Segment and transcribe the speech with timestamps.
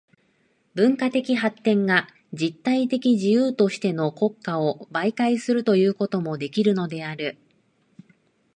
[0.73, 7.37] 文化的発展が実体的自由としての国家を媒介とするということもできるのである。